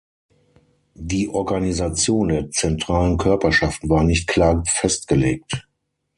[0.95, 5.67] Die Organisation der zentralen Körperschaften war nicht klar festgelegt.